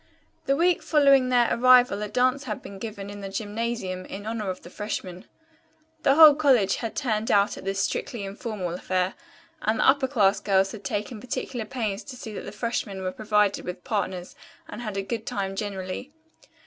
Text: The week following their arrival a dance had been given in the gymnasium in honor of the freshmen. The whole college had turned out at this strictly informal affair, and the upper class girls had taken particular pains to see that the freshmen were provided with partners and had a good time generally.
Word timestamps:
The 0.47 0.55
week 0.55 0.81
following 0.81 1.29
their 1.29 1.47
arrival 1.51 2.01
a 2.01 2.07
dance 2.07 2.45
had 2.45 2.63
been 2.63 2.79
given 2.79 3.11
in 3.11 3.21
the 3.21 3.29
gymnasium 3.29 4.03
in 4.05 4.25
honor 4.25 4.49
of 4.49 4.63
the 4.63 4.71
freshmen. 4.71 5.25
The 6.01 6.15
whole 6.15 6.33
college 6.33 6.77
had 6.77 6.95
turned 6.95 7.29
out 7.29 7.55
at 7.55 7.65
this 7.65 7.81
strictly 7.81 8.23
informal 8.25 8.73
affair, 8.73 9.13
and 9.61 9.77
the 9.79 9.87
upper 9.87 10.07
class 10.07 10.39
girls 10.39 10.71
had 10.71 10.83
taken 10.83 11.21
particular 11.21 11.65
pains 11.67 12.03
to 12.05 12.15
see 12.15 12.33
that 12.33 12.45
the 12.45 12.51
freshmen 12.51 13.03
were 13.03 13.11
provided 13.11 13.63
with 13.63 13.83
partners 13.83 14.35
and 14.67 14.81
had 14.81 14.97
a 14.97 15.03
good 15.03 15.27
time 15.27 15.55
generally. 15.55 16.11